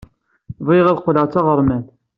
[0.65, 1.89] Bɣiɣ ad qqleɣ d taɣermant.